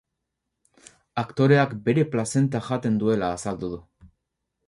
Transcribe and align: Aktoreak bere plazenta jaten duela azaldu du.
Aktoreak 1.23 1.75
bere 1.89 2.05
plazenta 2.15 2.63
jaten 2.71 2.97
duela 3.03 3.31
azaldu 3.37 3.73
du. 3.75 3.81